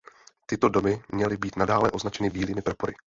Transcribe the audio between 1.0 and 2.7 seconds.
měly být nadále označeny bílými